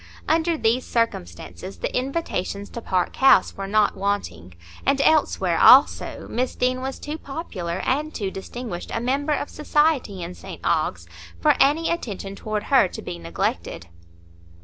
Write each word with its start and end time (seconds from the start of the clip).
Under 0.27 0.57
these 0.57 0.83
circumstances 0.83 1.77
the 1.77 1.95
invitations 1.95 2.71
to 2.71 2.81
Park 2.81 3.15
House 3.17 3.55
were 3.55 3.67
not 3.67 3.95
wanting; 3.95 4.55
and 4.83 4.99
elsewhere, 4.99 5.59
also, 5.59 6.25
Miss 6.27 6.55
Deane 6.55 6.81
was 6.81 6.97
too 6.97 7.19
popular 7.19 7.81
and 7.85 8.11
too 8.11 8.31
distinguished 8.31 8.89
a 8.95 8.99
member 8.99 9.33
of 9.33 9.47
society 9.47 10.23
in 10.23 10.33
St 10.33 10.61
Ogg's 10.65 11.05
for 11.39 11.53
any 11.59 11.91
attention 11.91 12.35
toward 12.35 12.63
her 12.63 12.87
to 12.87 13.01
be 13.03 13.19
neglected. 13.19 13.89